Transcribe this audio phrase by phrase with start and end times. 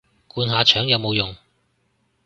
[0.27, 1.35] 灌下腸有冇用